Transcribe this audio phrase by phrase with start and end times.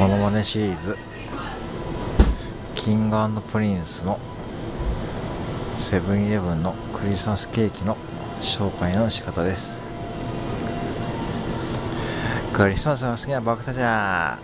[0.00, 0.96] モノマネシリーズ。
[2.74, 4.18] キングプリンスの
[5.76, 7.98] セブンイレブンのクリスマスケーキの
[8.40, 9.78] 紹介の仕方です。
[12.54, 14.38] クリスマスの好きな僕たちは